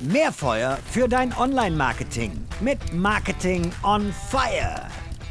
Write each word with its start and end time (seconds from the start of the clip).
Mehr 0.00 0.30
Feuer 0.30 0.78
für 0.88 1.08
dein 1.08 1.36
Online-Marketing 1.36 2.30
mit 2.60 2.78
Marketing 2.94 3.72
on 3.82 4.12
Fire. 4.30 4.86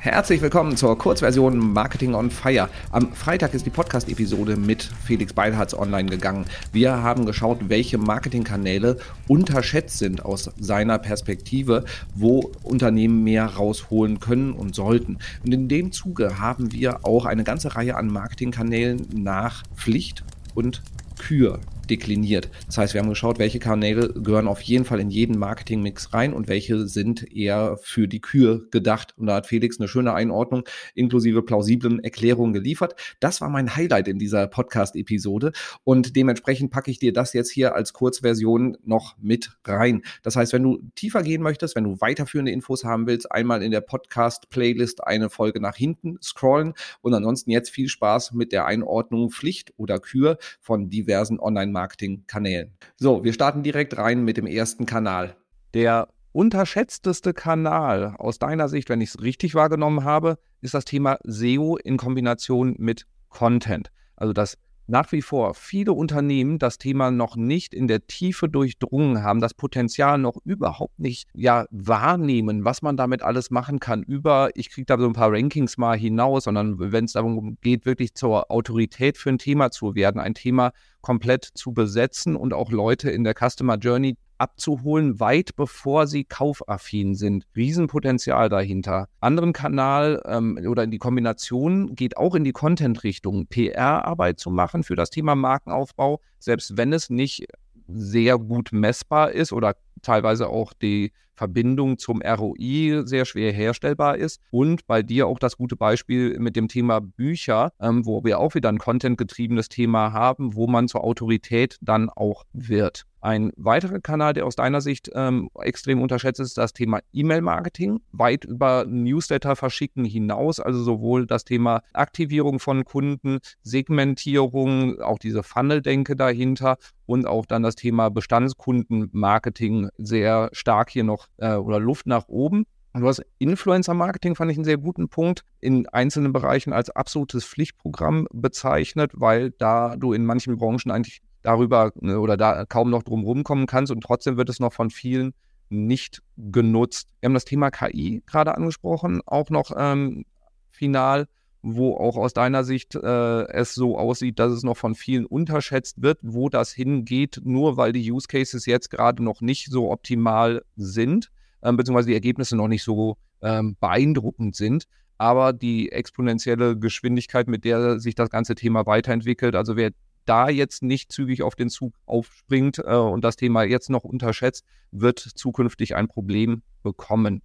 Herzlich 0.00 0.42
willkommen 0.42 0.76
zur 0.76 0.98
Kurzversion 0.98 1.56
Marketing 1.72 2.14
on 2.14 2.30
Fire. 2.30 2.68
Am 2.90 3.10
Freitag 3.14 3.54
ist 3.54 3.64
die 3.64 3.70
Podcast-Episode 3.70 4.58
mit 4.58 4.82
Felix 4.82 5.32
Beilharz 5.32 5.72
online 5.72 6.10
gegangen. 6.10 6.44
Wir 6.72 7.02
haben 7.02 7.24
geschaut, 7.24 7.70
welche 7.70 7.96
Marketingkanäle 7.96 8.98
unterschätzt 9.28 9.96
sind 9.96 10.22
aus 10.26 10.50
seiner 10.58 10.98
Perspektive, 10.98 11.86
wo 12.14 12.52
Unternehmen 12.62 13.24
mehr 13.24 13.46
rausholen 13.46 14.20
können 14.20 14.52
und 14.52 14.74
sollten. 14.74 15.20
Und 15.42 15.54
in 15.54 15.68
dem 15.68 15.90
Zuge 15.90 16.38
haben 16.38 16.70
wir 16.70 17.06
auch 17.06 17.24
eine 17.24 17.44
ganze 17.44 17.76
Reihe 17.76 17.96
an 17.96 18.08
Marketingkanälen 18.08 19.08
nach 19.14 19.62
Pflicht 19.74 20.22
und 20.54 20.82
Kür 21.18 21.60
dekliniert. 21.90 22.48
Das 22.66 22.78
heißt, 22.78 22.94
wir 22.94 23.00
haben 23.00 23.08
geschaut, 23.08 23.38
welche 23.38 23.58
Kanäle 23.58 24.12
gehören 24.14 24.48
auf 24.48 24.60
jeden 24.62 24.84
Fall 24.84 25.00
in 25.00 25.10
jeden 25.10 25.38
Marketingmix 25.38 26.14
rein 26.14 26.32
und 26.32 26.48
welche 26.48 26.86
sind 26.86 27.30
eher 27.34 27.76
für 27.82 28.06
die 28.06 28.20
Kür 28.20 28.66
gedacht. 28.70 29.14
Und 29.18 29.26
da 29.26 29.34
hat 29.34 29.46
Felix 29.46 29.78
eine 29.78 29.88
schöne 29.88 30.14
Einordnung 30.14 30.62
inklusive 30.94 31.42
plausiblen 31.42 32.02
Erklärungen 32.02 32.52
geliefert. 32.52 32.94
Das 33.18 33.40
war 33.40 33.50
mein 33.50 33.74
Highlight 33.74 34.08
in 34.08 34.18
dieser 34.18 34.46
Podcast-Episode 34.46 35.52
und 35.84 36.16
dementsprechend 36.16 36.70
packe 36.70 36.90
ich 36.90 36.98
dir 36.98 37.12
das 37.12 37.32
jetzt 37.32 37.50
hier 37.50 37.74
als 37.74 37.92
Kurzversion 37.92 38.76
noch 38.84 39.16
mit 39.18 39.58
rein. 39.64 40.02
Das 40.22 40.36
heißt, 40.36 40.52
wenn 40.52 40.62
du 40.62 40.80
tiefer 40.94 41.22
gehen 41.22 41.42
möchtest, 41.42 41.74
wenn 41.74 41.84
du 41.84 42.00
weiterführende 42.00 42.52
Infos 42.52 42.84
haben 42.84 43.06
willst, 43.06 43.30
einmal 43.32 43.62
in 43.62 43.72
der 43.72 43.80
Podcast-Playlist 43.80 45.04
eine 45.04 45.28
Folge 45.28 45.60
nach 45.60 45.76
hinten 45.76 46.18
scrollen 46.22 46.74
und 47.00 47.14
ansonsten 47.14 47.50
jetzt 47.50 47.70
viel 47.70 47.88
Spaß 47.88 48.32
mit 48.32 48.52
der 48.52 48.66
Einordnung 48.66 49.30
Pflicht 49.30 49.74
oder 49.76 49.98
Kür 49.98 50.38
von 50.60 50.88
diversen 50.88 51.40
Online-Marketing 51.40 51.79
Marketingkanälen. 51.80 52.72
So, 52.96 53.24
wir 53.24 53.32
starten 53.32 53.62
direkt 53.62 53.96
rein 53.96 54.22
mit 54.22 54.36
dem 54.36 54.46
ersten 54.46 54.84
Kanal. 54.84 55.36
Der 55.72 56.08
unterschätzteste 56.32 57.32
Kanal 57.32 58.14
aus 58.18 58.38
deiner 58.38 58.68
Sicht, 58.68 58.90
wenn 58.90 59.00
ich 59.00 59.10
es 59.10 59.22
richtig 59.22 59.54
wahrgenommen 59.54 60.04
habe, 60.04 60.36
ist 60.60 60.74
das 60.74 60.84
Thema 60.84 61.18
SEO 61.24 61.76
in 61.76 61.96
Kombination 61.96 62.74
mit 62.78 63.06
Content. 63.30 63.90
Also 64.16 64.34
das 64.34 64.58
nach 64.90 65.12
wie 65.12 65.22
vor 65.22 65.54
viele 65.54 65.92
Unternehmen 65.92 66.58
das 66.58 66.76
Thema 66.76 67.10
noch 67.10 67.36
nicht 67.36 67.72
in 67.72 67.86
der 67.86 68.06
Tiefe 68.06 68.48
durchdrungen 68.48 69.22
haben, 69.22 69.40
das 69.40 69.54
Potenzial 69.54 70.18
noch 70.18 70.36
überhaupt 70.44 70.98
nicht 70.98 71.28
ja, 71.32 71.66
wahrnehmen, 71.70 72.64
was 72.64 72.82
man 72.82 72.96
damit 72.96 73.22
alles 73.22 73.50
machen 73.50 73.78
kann, 73.78 74.02
über, 74.02 74.50
ich 74.54 74.70
kriege 74.70 74.86
da 74.86 74.98
so 74.98 75.06
ein 75.06 75.12
paar 75.12 75.32
Rankings 75.32 75.78
mal 75.78 75.96
hinaus, 75.96 76.44
sondern 76.44 76.78
wenn 76.78 77.04
es 77.04 77.12
darum 77.12 77.56
geht, 77.60 77.86
wirklich 77.86 78.14
zur 78.14 78.50
Autorität 78.50 79.16
für 79.16 79.30
ein 79.30 79.38
Thema 79.38 79.70
zu 79.70 79.94
werden, 79.94 80.20
ein 80.20 80.34
Thema 80.34 80.72
komplett 81.00 81.44
zu 81.44 81.72
besetzen 81.72 82.34
und 82.34 82.52
auch 82.52 82.70
Leute 82.70 83.10
in 83.10 83.24
der 83.24 83.34
Customer 83.34 83.76
Journey 83.76 84.16
abzuholen, 84.40 85.20
weit 85.20 85.54
bevor 85.56 86.06
sie 86.06 86.24
kaufaffin 86.24 87.14
sind. 87.14 87.46
Riesenpotenzial 87.54 88.48
dahinter. 88.48 89.08
Anderen 89.20 89.52
Kanal 89.52 90.22
ähm, 90.26 90.58
oder 90.66 90.84
in 90.84 90.90
die 90.90 90.98
Kombination 90.98 91.94
geht 91.94 92.16
auch 92.16 92.34
in 92.34 92.44
die 92.44 92.52
Content-Richtung, 92.52 93.46
PR-Arbeit 93.46 94.40
zu 94.40 94.50
machen 94.50 94.82
für 94.82 94.96
das 94.96 95.10
Thema 95.10 95.34
Markenaufbau, 95.34 96.20
selbst 96.38 96.76
wenn 96.76 96.92
es 96.92 97.10
nicht 97.10 97.46
sehr 97.88 98.38
gut 98.38 98.70
messbar 98.72 99.32
ist 99.32 99.52
oder 99.52 99.76
teilweise 100.02 100.48
auch 100.48 100.72
die 100.72 101.12
Verbindung 101.34 101.96
zum 101.96 102.20
ROI 102.20 103.02
sehr 103.06 103.24
schwer 103.24 103.50
herstellbar 103.50 104.18
ist. 104.18 104.42
Und 104.50 104.86
bei 104.86 105.02
dir 105.02 105.26
auch 105.26 105.38
das 105.38 105.56
gute 105.56 105.74
Beispiel 105.74 106.38
mit 106.38 106.54
dem 106.54 106.68
Thema 106.68 107.00
Bücher, 107.00 107.72
ähm, 107.80 108.04
wo 108.04 108.22
wir 108.24 108.38
auch 108.38 108.54
wieder 108.54 108.68
ein 108.68 108.78
contentgetriebenes 108.78 109.70
Thema 109.70 110.12
haben, 110.12 110.54
wo 110.54 110.66
man 110.66 110.86
zur 110.86 111.02
Autorität 111.02 111.78
dann 111.80 112.10
auch 112.10 112.44
wird. 112.52 113.06
Ein 113.20 113.52
weiterer 113.56 114.00
Kanal, 114.00 114.32
der 114.32 114.46
aus 114.46 114.56
deiner 114.56 114.80
Sicht 114.80 115.10
ähm, 115.14 115.50
extrem 115.60 116.00
unterschätzt 116.00 116.40
ist, 116.40 116.56
das 116.56 116.72
Thema 116.72 117.00
E-Mail-Marketing, 117.12 118.00
weit 118.12 118.44
über 118.44 118.86
Newsletter 118.86 119.56
verschicken 119.56 120.04
hinaus, 120.04 120.58
also 120.58 120.82
sowohl 120.82 121.26
das 121.26 121.44
Thema 121.44 121.82
Aktivierung 121.92 122.60
von 122.60 122.84
Kunden, 122.84 123.38
Segmentierung, 123.62 125.00
auch 125.00 125.18
diese 125.18 125.42
Funnel-Denke 125.42 126.16
dahinter 126.16 126.78
und 127.04 127.26
auch 127.26 127.44
dann 127.44 127.62
das 127.62 127.74
Thema 127.74 128.08
Bestandskundenmarketing 128.08 129.90
sehr 129.98 130.48
stark 130.52 130.90
hier 130.90 131.04
noch 131.04 131.26
äh, 131.36 131.54
oder 131.54 131.78
Luft 131.78 132.06
nach 132.06 132.28
oben. 132.28 132.64
Und 132.92 133.02
du 133.02 133.06
hast 133.06 133.22
Influencer-Marketing, 133.38 134.34
fand 134.34 134.50
ich 134.50 134.56
einen 134.56 134.64
sehr 134.64 134.78
guten 134.78 135.08
Punkt, 135.08 135.44
in 135.60 135.86
einzelnen 135.88 136.32
Bereichen 136.32 136.72
als 136.72 136.90
absolutes 136.90 137.44
Pflichtprogramm 137.44 138.26
bezeichnet, 138.32 139.12
weil 139.14 139.50
da 139.50 139.94
du 139.96 140.12
in 140.12 140.24
manchen 140.24 140.56
Branchen 140.56 140.90
eigentlich 140.90 141.20
darüber 141.42 141.92
ne, 142.00 142.18
oder 142.18 142.36
da 142.36 142.64
kaum 142.66 142.90
noch 142.90 143.02
drum 143.02 143.24
rumkommen 143.24 143.66
kannst 143.66 143.92
und 143.92 144.02
trotzdem 144.02 144.36
wird 144.36 144.48
es 144.48 144.60
noch 144.60 144.72
von 144.72 144.90
vielen 144.90 145.34
nicht 145.68 146.22
genutzt. 146.36 147.08
Wir 147.20 147.28
haben 147.28 147.34
das 147.34 147.44
Thema 147.44 147.70
KI 147.70 148.22
gerade 148.26 148.54
angesprochen, 148.56 149.20
auch 149.26 149.50
noch 149.50 149.70
ähm, 149.76 150.24
final, 150.70 151.28
wo 151.62 151.94
auch 151.96 152.16
aus 152.16 152.32
deiner 152.32 152.64
Sicht 152.64 152.94
äh, 152.94 153.42
es 153.48 153.74
so 153.74 153.98
aussieht, 153.98 154.38
dass 154.38 154.52
es 154.52 154.62
noch 154.62 154.76
von 154.76 154.94
vielen 154.94 155.26
unterschätzt 155.26 156.02
wird, 156.02 156.18
wo 156.22 156.48
das 156.48 156.72
hingeht, 156.72 157.40
nur 157.44 157.76
weil 157.76 157.92
die 157.92 158.10
Use 158.10 158.26
Cases 158.26 158.66
jetzt 158.66 158.90
gerade 158.90 159.22
noch 159.22 159.40
nicht 159.40 159.70
so 159.70 159.90
optimal 159.90 160.62
sind, 160.76 161.30
ähm, 161.62 161.76
beziehungsweise 161.76 162.08
die 162.08 162.14
Ergebnisse 162.14 162.56
noch 162.56 162.68
nicht 162.68 162.82
so 162.82 163.16
ähm, 163.42 163.76
beeindruckend 163.78 164.56
sind 164.56 164.86
aber 165.20 165.52
die 165.52 165.92
exponentielle 165.92 166.78
Geschwindigkeit, 166.78 167.46
mit 167.46 167.66
der 167.66 168.00
sich 168.00 168.14
das 168.14 168.30
ganze 168.30 168.54
Thema 168.54 168.86
weiterentwickelt. 168.86 169.54
Also 169.54 169.76
wer 169.76 169.90
da 170.30 170.48
jetzt 170.48 170.84
nicht 170.84 171.10
zügig 171.10 171.42
auf 171.42 171.56
den 171.56 171.70
Zug 171.70 171.92
aufspringt 172.06 172.78
äh, 172.78 172.94
und 172.94 173.24
das 173.24 173.34
Thema 173.34 173.64
jetzt 173.64 173.90
noch 173.90 174.04
unterschätzt, 174.04 174.64
wird 174.92 175.18
zukünftig 175.18 175.96
ein 175.96 176.06
Problem 176.06 176.62
bekommen. 176.84 177.42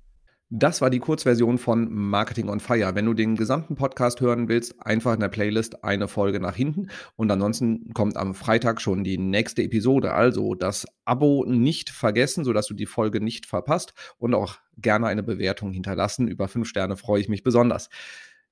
Das 0.52 0.80
war 0.80 0.92
die 0.92 1.00
Kurzversion 1.00 1.58
von 1.58 1.92
Marketing 1.92 2.50
on 2.50 2.60
Fire. 2.60 2.94
Wenn 2.94 3.08
du 3.08 3.16
den 3.16 3.36
gesamten 3.36 3.76
Podcast 3.76 4.22
hören 4.22 4.48
willst, 4.48 4.80
einfach 4.86 5.16
in 5.16 5.20
der 5.20 5.30
Playlist 5.30 5.84
eine 5.84 6.08
Folge 6.08 6.40
nach 6.40 6.56
hinten 6.56 6.90
und 7.16 7.32
ansonsten 7.32 7.92
kommt 7.96 8.16
am 8.16 8.36
Freitag 8.36 8.80
schon 8.80 9.04
die 9.04 9.18
nächste 9.18 9.64
Episode. 9.64 10.14
Also 10.14 10.54
das 10.54 10.86
Abo 11.04 11.44
nicht 11.48 11.90
vergessen, 11.90 12.44
sodass 12.44 12.68
du 12.68 12.76
die 12.76 12.86
Folge 12.86 13.20
nicht 13.20 13.48
verpasst 13.48 13.96
und 14.20 14.36
auch 14.36 14.58
gerne 14.78 15.08
eine 15.08 15.24
Bewertung 15.24 15.72
hinterlassen. 15.72 16.28
Über 16.28 16.48
fünf 16.48 16.68
Sterne 16.68 16.96
freue 16.96 17.22
ich 17.22 17.30
mich 17.30 17.42
besonders. 17.42 17.90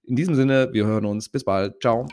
In 0.01 0.15
diesem 0.15 0.33
Sinne, 0.33 0.69
wir 0.73 0.87
hören 0.87 1.05
uns. 1.05 1.29
Bis 1.29 1.43
bald. 1.43 1.79
Ciao. 1.79 2.07